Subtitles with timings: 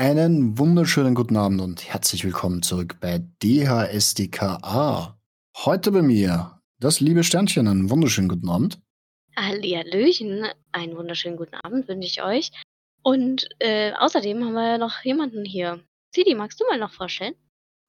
[0.00, 5.20] Einen wunderschönen guten Abend und herzlich willkommen zurück bei DHSDKA.
[5.58, 7.68] Heute bei mir das liebe Sternchen.
[7.68, 8.80] Einen wunderschönen guten Abend.
[9.36, 12.50] Hallihallöchen, einen wunderschönen guten Abend wünsche ich euch.
[13.02, 15.80] Und äh, außerdem haben wir noch jemanden hier.
[16.14, 17.34] Sidi, magst du mal noch vorstellen?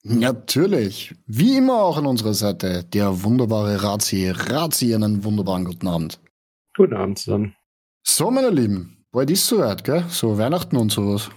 [0.03, 1.15] Natürlich.
[1.27, 4.29] Wie immer auch an unserer Seite der wunderbare Razi.
[4.29, 6.19] Razi, einen wunderbaren guten Abend.
[6.75, 7.55] Guten Abend zusammen.
[8.05, 10.03] So, meine Lieben, bald ist soweit, gell?
[10.09, 11.31] So Weihnachten und sowas.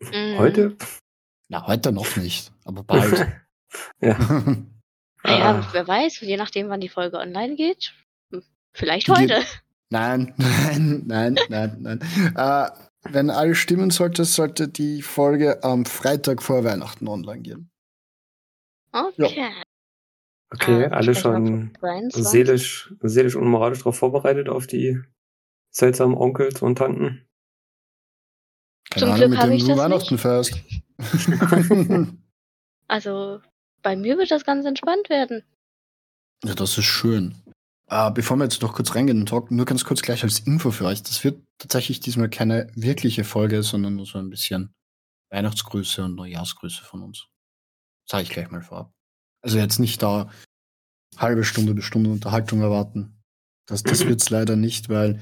[0.00, 0.38] Mhm.
[0.38, 0.76] Heute?
[1.48, 3.26] Na, heute noch nicht, aber bald.
[4.00, 4.16] ja.
[5.24, 5.68] Naja, Ah.
[5.72, 7.92] wer weiß, je nachdem, wann die Folge online geht.
[8.30, 8.42] Hm,
[8.72, 9.42] Vielleicht Die heute.
[9.90, 12.00] Nein, nein, nein, nein, nein.
[12.36, 12.70] Äh,
[13.10, 17.70] wenn alles stimmen sollte, sollte die Folge am Freitag vor Weihnachten online gehen.
[18.92, 19.50] Okay.
[20.50, 22.24] Okay, Ah, alle schon von 23.
[22.24, 25.00] seelisch, seelisch und moralisch darauf vorbereitet auf die
[25.70, 27.27] seltsamen Onkels und Tanten.
[28.90, 30.54] Keine Zum Ahnung, Glück mit habe dem ich du das Weihnachten feierst.
[32.90, 33.42] Also,
[33.82, 35.44] bei mir wird das ganz entspannt werden.
[36.42, 37.34] ja, das ist schön.
[37.90, 40.40] Äh, bevor wir jetzt noch kurz reingehen in den Talk, nur ganz kurz gleich als
[40.40, 41.02] Info für euch.
[41.02, 44.74] Das wird tatsächlich diesmal keine wirkliche Folge, sondern nur so ein bisschen
[45.30, 47.28] Weihnachtsgrüße und Neujahrsgrüße von uns.
[48.08, 48.92] Sage ich gleich mal vorab.
[49.42, 50.30] Also jetzt nicht da
[51.16, 53.22] halbe Stunde bis Stunde Unterhaltung erwarten.
[53.66, 55.20] Das, das wird's leider nicht, weil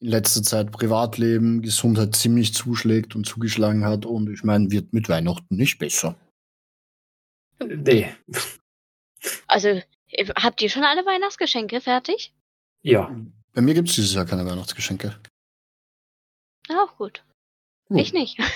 [0.00, 5.08] in letzter Zeit Privatleben, Gesundheit ziemlich zuschlägt und zugeschlagen hat und ich meine, wird mit
[5.08, 6.16] Weihnachten nicht besser.
[7.64, 8.14] Nee.
[9.46, 9.68] Also,
[10.08, 12.34] äh, habt ihr schon alle Weihnachtsgeschenke fertig?
[12.82, 13.14] Ja.
[13.52, 15.18] Bei mir gibt's dieses Jahr keine Weihnachtsgeschenke.
[16.68, 17.24] Auch gut.
[17.88, 18.00] Gut.
[18.00, 18.38] Ich nicht.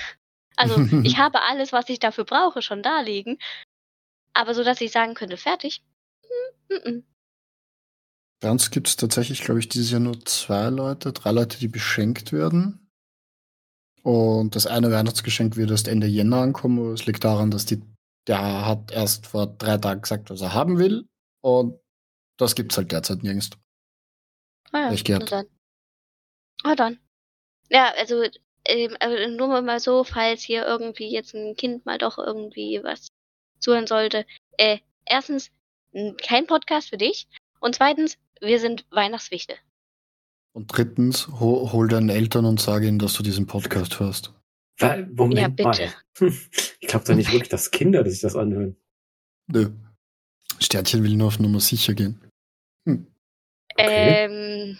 [0.57, 3.39] Also, ich habe alles, was ich dafür brauche, schon da liegen.
[4.33, 5.81] Aber so, dass ich sagen könnte, fertig.
[6.69, 7.03] Hm, mm, mm.
[8.41, 11.67] Bei uns gibt es tatsächlich, glaube ich, dieses Jahr nur zwei Leute, drei Leute, die
[11.67, 12.91] beschenkt werden.
[14.01, 16.91] Und das eine Weihnachtsgeschenk wird erst Ende Jänner ankommen.
[16.91, 17.83] Es liegt daran, dass die,
[18.27, 21.07] der hat erst vor drei Tagen gesagt, was er haben will.
[21.41, 21.79] Und
[22.37, 23.51] das gibt's halt derzeit nirgends.
[24.71, 25.31] Ah ja, Pech gehabt.
[25.31, 25.45] dann.
[26.63, 26.99] Ah dann.
[27.69, 28.23] Ja, also
[28.65, 33.09] ähm, nur mal so, falls hier irgendwie jetzt ein Kind mal doch irgendwie was
[33.59, 34.25] zuhören sollte.
[34.57, 35.51] Äh, erstens,
[36.23, 37.27] kein Podcast für dich.
[37.61, 39.55] Und zweitens, wir sind Weihnachtswichte.
[40.53, 44.33] Und drittens, ho hol deinen Eltern und sage ihnen, dass du diesen Podcast hörst.
[45.13, 45.63] Moment Ja, bitte.
[46.19, 46.33] mal.
[46.79, 48.75] Ich glaube doch nicht wirklich, dass Kinder sich das anhören.
[49.47, 49.69] Nö.
[50.59, 52.19] Sternchen will nur auf Nummer sicher gehen.
[52.85, 53.05] Okay.
[53.77, 54.77] Ähm.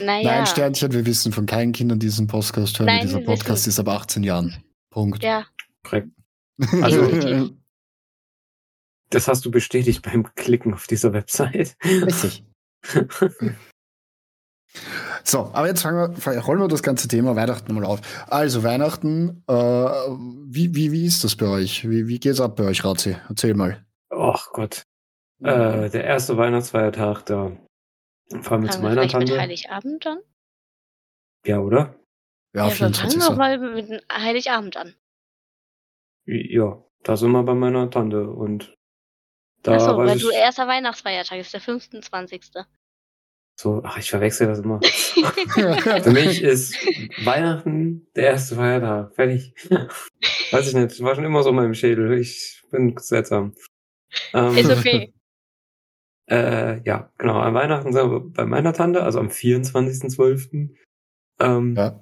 [0.00, 0.22] Naja.
[0.36, 2.86] Nein, Sternchen, wir wissen von keinen Kindern, die diesen Podcast hören.
[2.86, 3.70] Nein, Dieser Podcast wissen.
[3.70, 4.62] ist ab 18 Jahren.
[4.90, 5.22] Punkt.
[5.22, 5.46] Ja,
[5.82, 6.08] Korrekt.
[6.82, 7.50] Also.
[9.10, 11.76] Das hast du bestätigt beim Klicken auf dieser Website.
[11.84, 12.44] Richtig.
[15.24, 18.00] So, aber jetzt fangen wir, rollen wir das ganze Thema Weihnachten mal auf.
[18.28, 21.88] Also Weihnachten, äh, wie, wie, wie ist das bei euch?
[21.88, 23.16] Wie, wie geht's ab bei euch, Razi?
[23.28, 23.84] Erzähl mal.
[24.10, 24.84] Ach Gott.
[25.40, 27.56] Äh, der erste Weihnachtsfeiertag, da
[28.42, 29.40] fahren wir zu fangen wir meiner vielleicht mit Tante.
[29.40, 30.18] Heiligabend an?
[31.46, 31.94] Ja, oder?
[32.54, 33.20] Ja, wir fangen 24.
[33.20, 34.94] doch mal mit Heiligabend an.
[36.26, 38.76] Ja, da sind wir bei meiner Tante und
[39.62, 42.42] da Achso, weil ich du erster Weihnachtsfeiertag ist der 25.
[43.60, 44.80] so, ach, ich verwechsel das immer.
[44.82, 46.74] Für mich ist
[47.24, 49.14] Weihnachten der erste Feiertag.
[49.14, 49.54] Fertig.
[50.50, 51.02] Weiß ich nicht.
[51.02, 52.18] War schon immer so in meinem Schädel.
[52.18, 53.54] Ich bin seltsam.
[54.32, 55.12] Ähm, ist okay.
[56.30, 57.40] Äh, ja, genau.
[57.40, 60.68] An Weihnachten sind wir bei meiner Tante, also am 24.12.
[61.40, 62.00] Ähm, ja.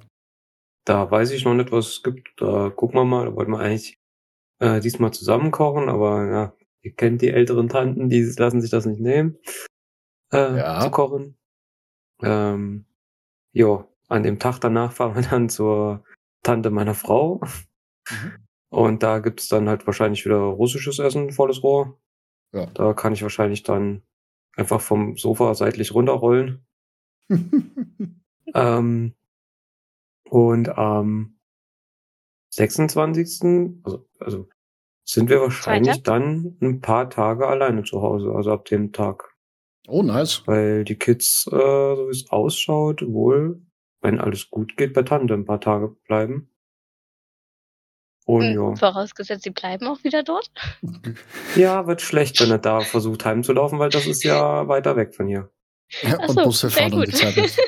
[0.84, 2.28] Da weiß ich noch nicht, was es gibt.
[2.36, 3.24] Da gucken wir mal.
[3.24, 3.97] Da wollten wir eigentlich
[4.58, 6.52] äh, diesmal zusammen kochen, aber ja,
[6.83, 9.39] ihr kennt die älteren Tanten, die lassen sich das nicht nehmen,
[10.33, 10.81] äh, Ja.
[10.81, 11.37] zu kochen.
[12.22, 12.87] Ähm,
[13.53, 16.05] jo, an dem Tag danach fahren wir dann zur
[16.43, 17.41] Tante meiner Frau.
[18.11, 18.33] Mhm.
[18.71, 21.99] Und da gibt's dann halt wahrscheinlich wieder russisches Essen, volles Rohr.
[22.53, 22.66] Ja.
[22.66, 24.03] Da kann ich wahrscheinlich dann
[24.56, 26.66] einfach vom Sofa seitlich runterrollen.
[28.55, 29.15] Ähm,
[30.31, 31.39] und am
[32.51, 33.81] 26.
[33.84, 34.48] Also, also
[35.09, 36.03] sind wir wahrscheinlich Zweiter?
[36.21, 39.34] dann ein paar Tage alleine zu Hause, also ab dem Tag.
[39.89, 40.43] oh, nice.
[40.47, 43.63] Weil die Kids, äh, so wie es ausschaut, wohl,
[44.03, 46.51] wenn alles gut geht, bei Tante ein paar Tage bleiben.
[48.27, 48.77] Und Hm, ja.
[48.77, 50.51] Vorausgesetzt, sie bleiben auch wieder dort.
[51.57, 55.27] Ja, wird schlecht, wenn er da versucht heimzulaufen, weil das ist ja weiter weg von
[55.27, 55.51] hier.
[56.03, 57.13] Ja, und so, Busse fahren um die.
[57.13, 57.34] Zeit.
[57.34, 57.59] nicht.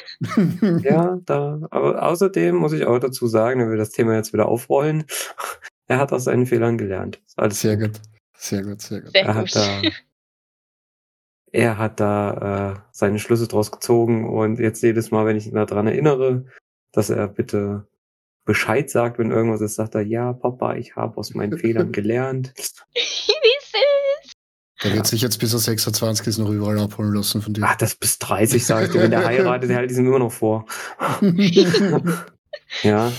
[0.84, 4.46] Ja, da, aber außerdem muss ich auch dazu sagen, wenn wir das Thema jetzt wieder
[4.46, 5.04] aufrollen,
[5.90, 7.20] er hat aus seinen Fehlern gelernt.
[7.26, 8.00] Ist Alles Sehr gut.
[8.36, 9.10] Sehr gut, sehr gut.
[9.10, 9.54] Sehr Er gut.
[9.54, 9.82] hat da,
[11.52, 15.54] er hat da äh, seine Schlüsse draus gezogen und jetzt jedes Mal, wenn ich ihn
[15.54, 16.46] daran erinnere,
[16.92, 17.88] dass er bitte
[18.44, 22.52] Bescheid sagt, wenn irgendwas ist, sagt er, ja, Papa, ich habe aus meinen Fehlern gelernt.
[22.56, 24.32] Wie süß.
[24.84, 27.62] Der wird sich jetzt bis er 26 ist noch überall abholen lassen von dir.
[27.66, 29.02] Ach, das bis 30, sag ich dir.
[29.02, 30.66] Wenn der heiratet, der hält diesem immer noch vor.
[32.82, 33.12] ja.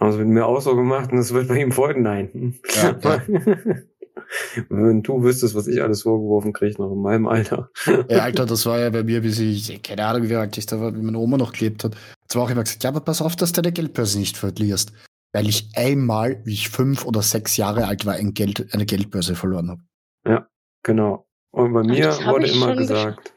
[0.00, 2.02] Haben es mit mir auch so gemacht und das wird bei ihm folgen?
[2.02, 2.58] Nein.
[2.74, 3.22] Ja, ja.
[4.68, 7.70] Wenn du wüsstest, was ich alles vorgeworfen kriege, noch in meinem Alter.
[8.08, 10.80] Ja, Alter, das war ja bei mir, bis ich, keine Ahnung, wie alt ich da
[10.80, 11.96] war, wie meine Oma noch gelebt hat.
[12.22, 14.92] Jetzt war auch immer gesagt, ja, aber pass auf, dass du deine Geldbörse nicht verlierst.
[15.32, 19.34] Weil ich einmal, wie ich fünf oder sechs Jahre alt war, ein Geld, eine Geldbörse
[19.34, 19.82] verloren habe.
[20.26, 20.48] Ja,
[20.82, 21.26] genau.
[21.50, 23.34] Und bei mir wurde ich immer schon gesagt,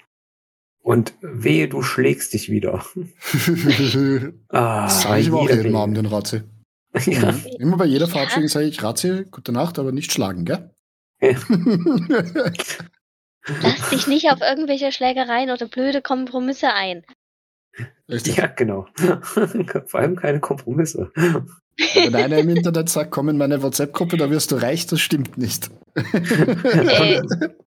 [0.84, 2.86] und wehe, du schlägst dich wieder.
[4.50, 5.76] Ah, das sage ich aber auch jeden.
[5.76, 6.44] Abend den Ratzi.
[7.06, 7.32] Ja.
[7.32, 7.46] Mhm.
[7.60, 8.12] Immer bei jeder Ja.
[8.12, 10.70] Verabschiedung sage ich, Ratzi, gute Nacht, aber nicht schlagen, gell?
[11.22, 11.32] Ja.
[13.62, 17.04] Lass dich nicht auf irgendwelche Schlägereien oder blöde Kompromisse ein.
[18.10, 18.38] Richtig.
[18.38, 18.88] ja, genau.
[19.88, 21.12] Vor allem keine Kompromisse.
[21.16, 25.38] Wenn einer im Internet sagt, komm in meine WhatsApp-Gruppe, da wirst du reich, das stimmt
[25.38, 25.72] nicht.
[25.96, 27.22] Äh,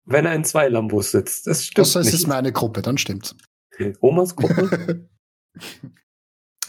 [0.06, 2.28] Wenn er in zwei Lambos sitzt, das stimmt Das heißt, es ist nicht.
[2.28, 3.36] meine Gruppe, dann stimmt's.
[4.00, 5.10] Omas Gruppe?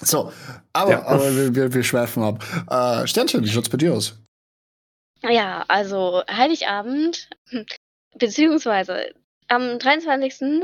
[0.01, 0.33] So,
[0.73, 1.07] aber, Ja.
[1.07, 2.45] aber wir, wir, wir schweifen ab.
[2.71, 4.15] Äh, Sternchen, wie schaut's bei dir aus?
[5.23, 7.29] Ja, also Heiligabend,
[8.17, 9.13] beziehungsweise
[9.49, 10.63] am 23.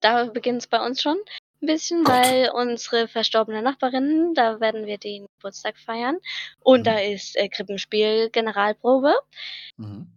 [0.00, 1.16] da beginnt es bei uns schon
[1.62, 2.14] ein bisschen, Gott.
[2.14, 6.18] weil unsere verstorbene Nachbarin, da werden wir den Geburtstag feiern
[6.60, 6.84] und Mhm.
[6.84, 9.14] da ist äh, Krippenspiel Generalprobe.
[9.78, 10.12] Mhm.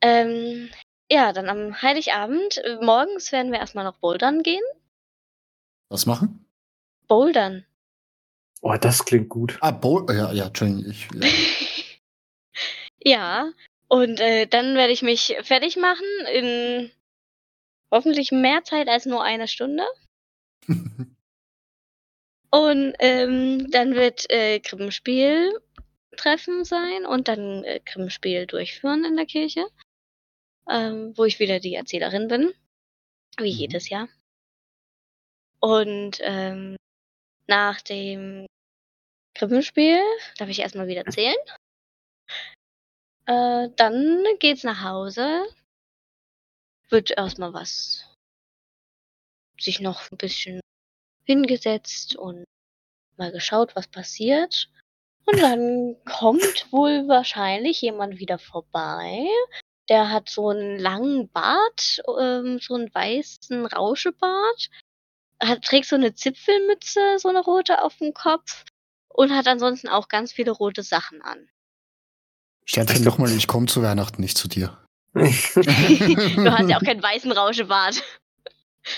[0.00, 0.70] Ähm,
[1.10, 4.64] ja, dann am Heiligabend, äh, morgens werden wir erstmal noch bouldern gehen.
[5.88, 6.44] Was machen?
[7.06, 7.64] Bouldern.
[8.62, 9.58] Oh, das klingt gut.
[9.60, 11.28] Ah, Bo ja, ja, Entschuldigung, ich, ja.
[13.04, 13.52] Ja,
[13.88, 16.92] und äh, dann werde ich mich fertig machen in
[17.90, 19.84] hoffentlich mehr Zeit als nur eine Stunde.
[22.54, 25.58] Und ähm, dann wird äh, Krippenspiel
[26.16, 29.66] Treffen sein und dann äh, Krippenspiel durchführen in der Kirche,
[30.68, 32.52] ähm, wo ich wieder die Erzählerin bin,
[33.38, 33.58] wie Mhm.
[33.58, 34.08] jedes Jahr.
[35.60, 36.76] Und ähm,
[37.46, 38.46] nach dem
[39.34, 40.00] Krippenspiel
[40.38, 41.36] darf ich erstmal wieder zählen.
[43.26, 45.46] Äh, dann geht's nach Hause.
[46.88, 48.08] Wird erstmal was
[49.58, 50.60] sich noch ein bisschen
[51.24, 52.44] hingesetzt und
[53.16, 54.68] mal geschaut, was passiert.
[55.24, 59.24] Und dann kommt wohl wahrscheinlich jemand wieder vorbei.
[59.88, 64.70] Der hat so einen langen Bart, ähm, so einen weißen Rauschebart,
[65.42, 68.64] hat, trägt so eine Zipfelmütze, so eine rote auf dem Kopf
[69.08, 71.48] und hat ansonsten auch ganz viele rote Sachen an.
[72.64, 74.78] Sternchen, nochmal, ich komme zu Weihnachten nicht zu dir.
[75.14, 78.02] Du hast ja auch keinen weißen Rauschebart.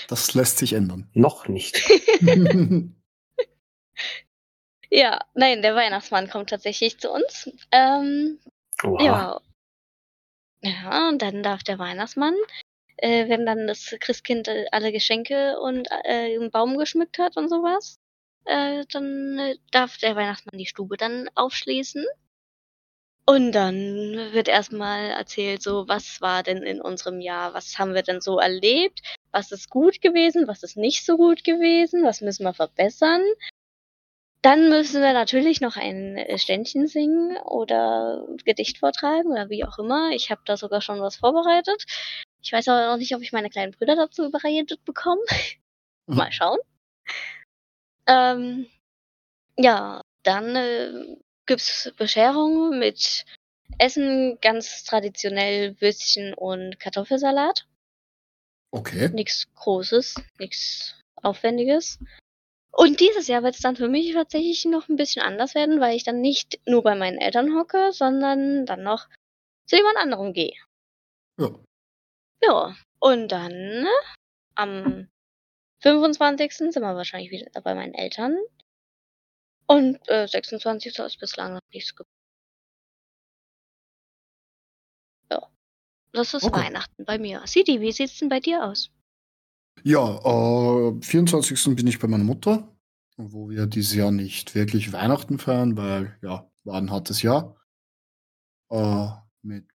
[0.07, 1.09] Das lässt sich ändern.
[1.13, 1.81] Noch nicht.
[4.91, 7.49] Ja, nein, der Weihnachtsmann kommt tatsächlich zu uns.
[7.71, 8.39] Ähm,
[8.83, 9.03] Oha.
[9.03, 9.41] ja.
[10.61, 12.33] Ja, und dann darf der Weihnachtsmann,
[12.97, 17.49] äh, wenn dann das Christkind äh, alle Geschenke und äh, einen Baum geschmückt hat und
[17.49, 17.99] sowas,
[18.45, 22.05] äh, dann äh, darf der Weihnachtsmann die Stube dann aufschließen.
[23.27, 28.03] Und dann wird erstmal erzählt, so, was war denn in unserem Jahr, was haben wir
[28.03, 29.01] denn so erlebt,
[29.31, 33.23] was ist gut gewesen, was ist nicht so gut gewesen, was müssen wir verbessern.
[34.43, 39.79] Dann müssen wir natürlich noch ein äh, Ständchen singen oder Gedicht vortragen oder wie auch
[39.79, 40.11] immer.
[40.11, 41.83] Ich habe da sogar schon was vorbereitet.
[42.45, 45.21] Ich weiß aber noch nicht, ob ich meine kleinen Brüder dazu überredet bekomme.
[46.05, 46.59] Mal schauen.
[48.05, 48.67] Ähm,
[49.57, 53.25] ja, dann äh, gibt's Bescherung mit
[53.79, 57.65] Essen, ganz traditionell Würstchen und Kartoffelsalat.
[58.69, 59.09] Okay.
[59.09, 61.97] Nichts Großes, nichts Aufwendiges.
[62.71, 65.95] Und dieses Jahr wird es dann für mich tatsächlich noch ein bisschen anders werden, weil
[65.95, 69.07] ich dann nicht nur bei meinen Eltern hocke, sondern dann noch
[69.65, 70.53] zu jemand anderem gehe.
[71.39, 71.49] Ja.
[72.47, 73.85] Ja, und dann
[74.55, 75.07] am
[75.81, 76.51] 25.
[76.53, 78.37] sind wir wahrscheinlich wieder bei meinen Eltern.
[79.67, 80.99] Und äh, 26.
[80.99, 82.11] ist bislang noch nichts geplant.
[85.31, 85.41] Ja.
[86.13, 86.65] Das ist Okay.
[86.67, 87.41] Weihnachten bei mir.
[87.45, 88.91] Sidi, wie sieht's denn bei dir aus?
[89.83, 91.75] Ja, äh, 24.
[91.75, 92.75] bin ich bei meiner Mutter,
[93.17, 97.55] wo wir dieses Jahr nicht wirklich Weihnachten feiern, weil, ja, war ein hartes Jahr.
[98.71, 99.07] Äh,
[99.41, 99.67] mit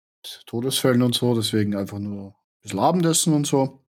[0.47, 3.85] Todesfällen und so, deswegen einfach nur bisschen Abendessen und so.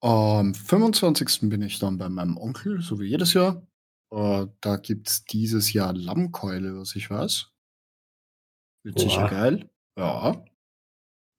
[0.00, 1.48] Am 25.
[1.48, 3.66] bin ich dann bei meinem Onkel, so wie jedes Jahr.
[4.12, 7.50] Äh, da gibt's dieses Jahr Lammkeule, was ich weiß.
[8.84, 9.28] Wird sicher Oha.
[9.28, 9.70] geil.
[9.98, 10.44] Ja.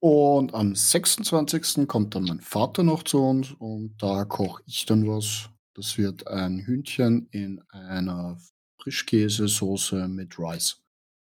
[0.01, 1.87] Und am 26.
[1.87, 5.49] kommt dann mein Vater noch zu uns und da koche ich dann was.
[5.75, 8.37] Das wird ein Hühnchen in einer
[8.81, 10.81] Frischkäsesoße mit Rice.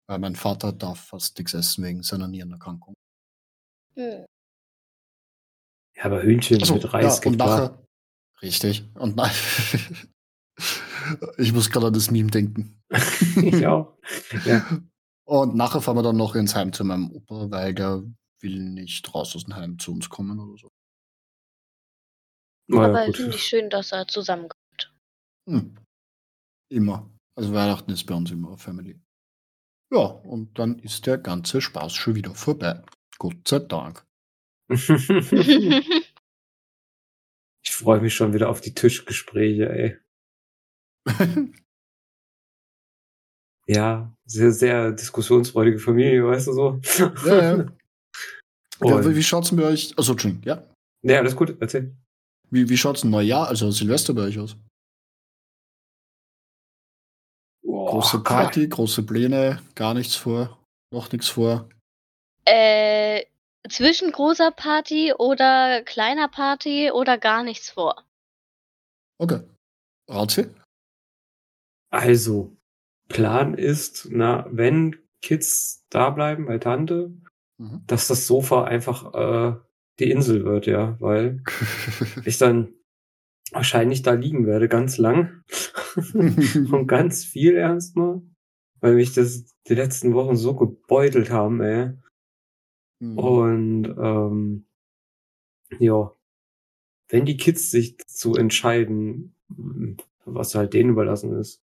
[0.09, 2.95] Weil mein Vater darf fast nichts essen wegen seiner Nierenerkrankung.
[3.97, 4.25] Hm.
[5.97, 7.61] Ja, aber Hühnchen Also, mit Reis ja, geht und klar.
[7.61, 7.87] nachher.
[8.43, 8.85] Richtig.
[8.95, 9.33] Und nach,
[11.39, 12.83] ich muss gerade an das Meme denken.
[13.37, 13.97] ich auch.
[14.45, 14.81] Ja.
[15.25, 18.03] Und nachher fahren wir dann noch ins Heim zu meinem Opa, weil der
[18.41, 20.71] will nicht raus aus dem Heim zu uns kommen oder so.
[22.69, 23.17] Naja, Aber gut.
[23.17, 24.93] finde ich schön, dass er zusammenkommt.
[25.49, 25.77] Hm.
[26.71, 27.11] Immer.
[27.37, 29.01] Also Weihnachten ist bei uns immer Family.
[29.93, 32.83] Ja, und dann ist der ganze Spaß schon wieder vorbei.
[33.19, 34.05] Gott sei Dank.
[37.65, 39.99] ich freue mich schon wieder auf die Tischgespräche, ey.
[43.69, 46.81] Ja, sehr, sehr diskussionsfreudige Familie, weißt du so.
[46.99, 47.67] Ja, ja.
[48.85, 49.93] ja wie schaut's denn bei euch?
[49.97, 50.65] Also, Entschuldigung, ja.
[51.03, 51.93] ja, alles gut, erzähl.
[52.51, 54.57] Wie, wie schaut's ein Neujahr, also Silvester bei euch aus?
[57.65, 61.69] Große Boah, Party, große Pläne, gar nichts vor, noch nichts vor.
[62.45, 63.25] äh,
[63.69, 68.05] zwischen großer Party oder kleiner Party oder gar nichts vor.
[69.19, 69.41] Okay.
[70.09, 70.47] Razi?
[71.91, 72.57] Also,
[73.09, 77.13] Plan ist, na, wenn Kids da bleiben bei Tante,
[77.59, 77.85] Mhm.
[77.87, 79.57] dass das Sofa einfach äh,
[79.99, 81.43] die Insel wird, ja, weil
[82.27, 82.75] ich dann
[83.53, 85.43] wahrscheinlich da liegen werde, ganz lang
[86.15, 88.21] und ganz viel erstmal,
[88.81, 91.95] weil mich das die letzten Wochen so gebeutelt haben, ey.
[92.99, 93.19] Mhm.
[93.19, 94.67] Und ähm,
[95.79, 96.13] ja,
[97.09, 99.35] wenn die Kids sich dazu entscheiden,
[100.25, 101.63] was halt denen überlassen ist,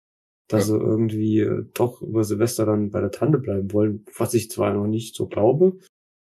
[0.48, 0.76] dass Ja.
[0.76, 4.74] sie irgendwie äh, doch über Silvester dann bei der Tante bleiben wollen, was ich zwar
[4.74, 5.78] noch nicht so glaube,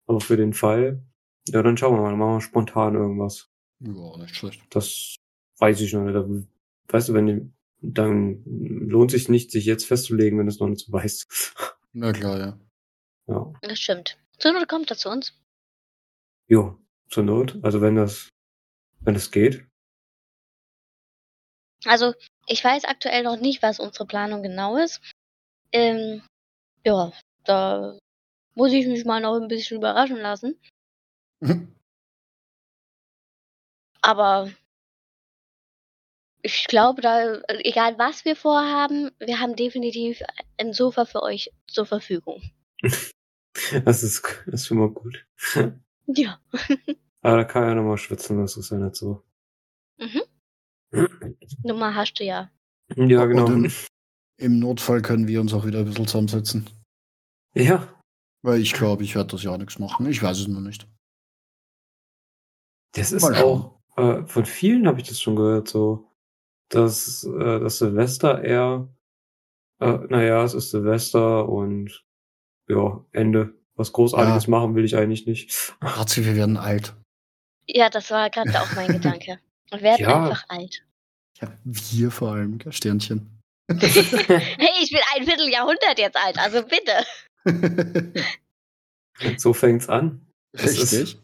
[0.05, 1.03] aber für den Fall,
[1.49, 3.49] ja, dann schauen wir mal, dann machen wir spontan irgendwas.
[3.79, 4.61] Ja, nicht schlecht.
[4.69, 5.15] Das
[5.57, 6.47] weiß ich noch nicht.
[6.87, 10.67] Weißt du, wenn die, dann lohnt sich nicht, sich jetzt festzulegen, wenn du es noch
[10.69, 11.27] nicht so weißt.
[11.93, 12.59] Na klar, ja.
[13.27, 13.53] ja.
[13.63, 14.17] Das stimmt.
[14.41, 15.39] Zur Not kommt er zu uns.
[16.47, 17.59] Jo, zur Not.
[17.61, 18.29] Also wenn das,
[19.01, 19.67] wenn das geht.
[21.85, 22.15] Also,
[22.47, 24.99] ich weiß aktuell noch nicht, was unsere Planung genau ist.
[25.71, 26.23] Ähm,
[26.83, 27.99] ja, da
[28.55, 30.59] muss ich mich mal noch ein bisschen überraschen lassen.
[34.01, 34.51] Aber
[36.41, 40.23] ich glaube, da, egal was wir vorhaben, wir haben definitiv
[40.57, 42.41] ein Sofa für euch zur Verfügung.
[43.85, 45.25] Das ist, das ist schon mal gut.
[46.07, 46.39] Ja.
[47.21, 49.23] Aber da kann ja nochmal schwitzen, das ist ja nicht so.
[49.97, 50.21] Mhm.
[51.63, 52.49] Nummer hast du ja.
[52.95, 53.47] Ja, genau.
[53.47, 53.71] Im,
[54.37, 56.69] im Notfall können wir uns auch wieder ein bisschen zusammensetzen.
[57.53, 57.87] Ja,
[58.41, 60.05] Weil ich glaube, ich werde das ja nichts machen.
[60.07, 60.87] Ich weiß es noch nicht.
[62.93, 66.09] das ist auch, äh, von vielen habe ich das schon gehört, so,
[66.69, 68.89] dass äh, das Silvester eher,
[69.79, 72.05] äh, naja, es ist Silvester und
[72.71, 73.53] ja, Ende.
[73.75, 74.49] Was Großartiges Ja.
[74.51, 75.75] machen will ich eigentlich nicht.
[75.81, 76.93] Razi, wir werden alt.
[77.67, 79.39] Ja, das war gerade auch mein Gedanke.
[79.71, 80.23] Und werden Ja.
[80.23, 80.83] einfach alt.
[81.39, 83.39] Ja, wir vor allem, Sternchen.
[83.69, 87.05] Hey, ich bin ein Vierteljahrhundert jetzt alt, also bitte.
[89.37, 90.25] so fängt's an.
[90.53, 91.21] Das ist- Richtig.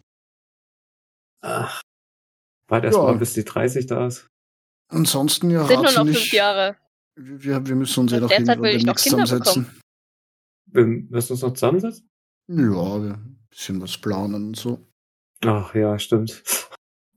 [1.42, 1.82] Ach,
[2.70, 3.04] warte erst Ja.
[3.04, 4.28] mal, bis die 30 da ist.
[4.90, 6.18] Ansonsten, ja, Sind nur noch nicht.
[6.20, 6.78] fünf Jahre.
[7.20, 8.30] Wir, wir müssen uns ja In noch
[8.62, 9.66] will ich noch Kinder zusammensetzen.
[9.66, 9.82] Wir
[10.72, 12.10] müssen uns noch zusammensetzen?
[12.50, 14.88] Ja, wir ein bisschen was planen und so.
[15.46, 16.44] Ach ja, stimmt.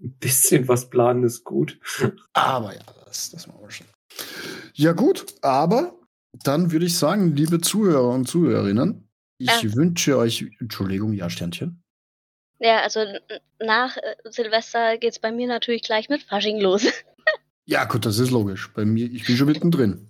[0.03, 1.79] Ein bisschen was planen ist gut.
[2.33, 3.87] Aber ja, das, das machen wir schon.
[4.75, 5.99] Ja, gut, aber
[6.45, 9.75] dann würde ich sagen, liebe Zuhörer und Zuhörerinnen, ich Ja.
[9.75, 11.83] wünsche euch, Entschuldigung, ja, Sternchen.
[12.59, 13.01] Ja, also
[13.59, 16.87] nach äh, Silvester geht's bei mir natürlich gleich mit Fasching los.
[17.65, 18.73] Ja, gut, das ist logisch.
[18.75, 20.09] Bei mir, ich bin schon mittendrin.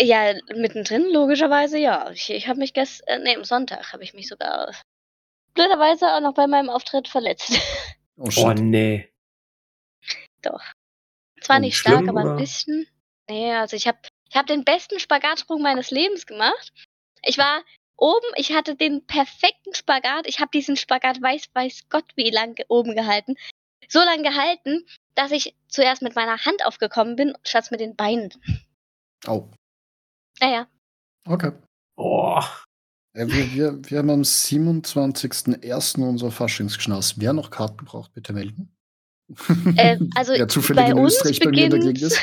[0.00, 2.10] Ja, mittendrin logischerweise ja.
[2.10, 4.74] Ich, ich habe mich gestern, äh, nee, am Sonntag habe ich mich sogar
[5.54, 7.52] blöderweise auch noch bei meinem Auftritt verletzt.
[8.16, 9.10] Oh, Oh nee.
[11.40, 12.30] Zwar Und nicht stark, schlimm, aber oder?
[12.32, 12.86] ein bisschen.
[13.28, 16.72] Nee, also ich habe ich hab den besten Spagatsprung meines Lebens gemacht.
[17.24, 17.62] Ich war
[17.96, 20.26] oben, ich hatte den perfekten Spagat.
[20.26, 23.36] Ich habe diesen Spagat weiß, weiß Gott wie lang oben gehalten.
[23.88, 28.30] So lang gehalten, dass ich zuerst mit meiner Hand aufgekommen bin, statt mit den Beinen.
[29.26, 29.48] Oh,
[30.40, 30.66] Naja,
[31.26, 31.52] okay.
[31.96, 32.40] Oh.
[33.16, 36.08] Ja, wir, wir, wir haben am 27.01.
[36.08, 37.18] unser Faschingsgeschnaß.
[37.20, 38.74] Wer noch Karten braucht, bitte melden.
[39.76, 42.20] äh, also Wer zufällig bei in uns Österreich bei mir in der beginnt, Gegend ist.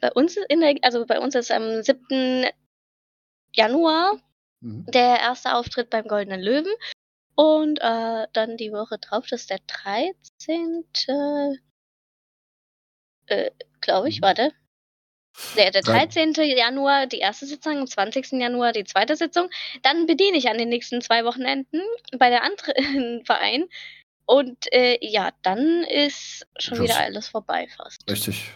[0.00, 2.46] bei uns in der, also bei uns ist am 7.
[3.52, 4.20] Januar
[4.60, 4.86] Mhm.
[4.86, 6.72] der erste Auftritt beim Goldenen Löwen.
[7.36, 10.84] Und äh, dann die Woche drauf, das ist der 13.
[13.26, 14.24] Äh, glaube ich, Mhm.
[14.24, 14.52] warte.
[15.56, 16.32] Der, der Drei- 13.
[16.34, 18.32] Januar die erste Sitzung, am 20.
[18.40, 19.48] Januar die zweite Sitzung.
[19.82, 21.82] Dann bediene ich an den nächsten zwei Wochenenden
[22.18, 23.68] bei der anderen Verein.
[24.26, 28.08] Und äh, ja, dann ist schon Das- wieder alles vorbei fast.
[28.10, 28.50] Richtig.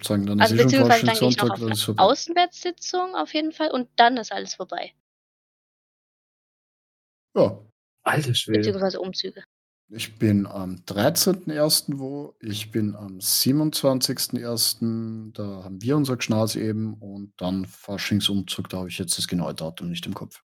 [0.00, 1.98] Sagen, dann Also ist eh schon beziehungsweise dann gehe ich noch auf eine.
[2.00, 4.94] Außenwärtssitzung auf jeden Fall und dann ist alles vorbei.
[7.36, 7.58] Ja,
[8.04, 8.58] Alter Schwede.
[8.60, 9.44] Beziehungsweise Umzüge.
[9.94, 11.98] Ich bin am 13.01.
[11.98, 15.32] wo, ich bin am 27.01.
[15.32, 19.54] Da haben wir unser Gschnaz eben und dann Faschingsumzug, da habe ich jetzt das genaue
[19.54, 20.42] Datum nicht im Kopf.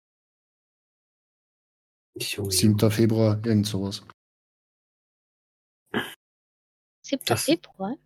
[2.19, 2.91] Junge, 7.
[2.91, 4.03] Februar, irgend sowas.
[7.05, 7.23] 7.
[7.27, 7.97] Das- Februar?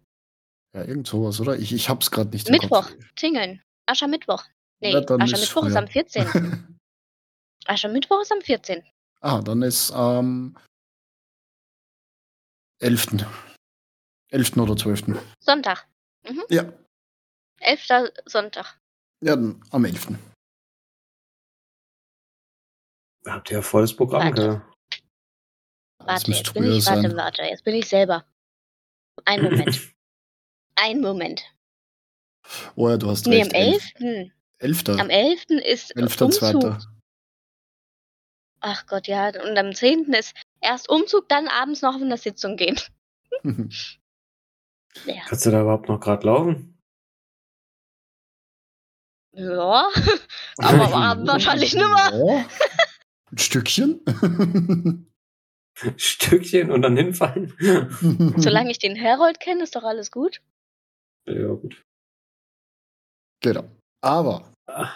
[0.75, 1.59] Ja, irgend sowas, oder?
[1.59, 2.91] Ich, ich hab's gerade nicht im Mittwoch.
[2.91, 2.97] Kopf.
[3.17, 3.63] Zingeln.
[3.87, 4.45] Aschermittwoch.
[4.81, 5.79] Nee, Ja, ist Aschermittwoch ist früher.
[5.79, 6.27] am 14.
[7.67, 8.83] Aschermittwoch ist am 14.
[9.23, 10.57] ah, dann ist am
[12.81, 13.25] 11.
[14.31, 14.57] 11.
[14.59, 15.05] oder 12.
[15.41, 15.87] Sonntag.
[16.51, 16.73] Ja,
[17.61, 17.89] 11.
[18.27, 18.79] Sonntag.
[19.23, 20.09] ja dann am 11.
[23.27, 24.43] Habt ihr ja volles Programm, Warte.
[24.43, 24.63] gell?
[25.99, 27.17] Warte, jetzt bin ich, warte, sein.
[27.17, 28.25] warte, jetzt bin ich selber.
[29.25, 29.93] Ein Moment.
[30.77, 31.43] Ein Moment.
[32.77, 33.93] Oh ja, du hast Nee, am recht.
[33.97, 34.31] 11.
[34.59, 34.89] 11.
[35.01, 35.45] Am 11.
[35.65, 36.21] ist 11.
[36.21, 36.33] Umzug.
[36.35, 36.96] Zweiter.
[38.61, 39.29] Ach Gott, ja.
[39.29, 40.13] Und am 10.
[40.15, 42.79] ist erst Umzug, dann abends noch in der Sitzung gehen.
[45.05, 45.23] Ja.
[45.29, 46.79] Kannst du da überhaupt noch gerade laufen?
[49.33, 49.91] Ja.
[50.57, 52.15] Aber am Abend wahrscheinlich nimmer.
[52.15, 52.49] Ja.
[53.31, 54.01] Ein Stückchen.
[55.99, 57.53] Stückchen und dann hinfallen?
[58.39, 60.41] Solange ich den Herold kenne, ist doch alles gut.
[61.27, 61.85] ja, gut.
[63.43, 63.69] Genau.
[64.01, 64.95] Aber, Ah.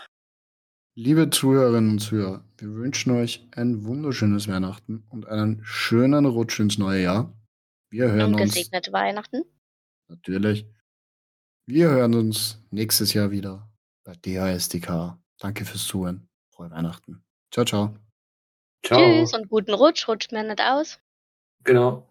[0.95, 6.79] Liebe Zuhörerinnen und Zuhörer, wir wünschen euch ein wunderschönes Weihnachten und einen schönen Rutsch ins
[6.79, 7.33] neue Jahr.
[7.91, 9.43] Wir hören Und uns gesegnete Weihnachten.
[10.09, 10.67] natürlich.
[11.67, 13.71] Wir hören uns nächstes Jahr wieder
[14.05, 15.19] bei DHSDK.
[15.39, 16.29] Danke fürs Zuhören.
[16.53, 17.23] Frohe Weihnachten.
[17.53, 17.97] Ciao, ciao.
[18.85, 18.99] Ciao.
[18.99, 20.09] Tschüss und guten Rutsch.
[20.09, 20.99] Rutscht mir nicht aus.
[21.65, 22.10] Genau.